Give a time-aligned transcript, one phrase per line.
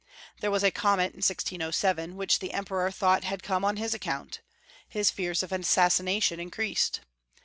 [0.39, 4.41] There was a comet in 1607, which the Emperor thought had come on liis account.
[4.89, 7.01] His fears of assassination increased.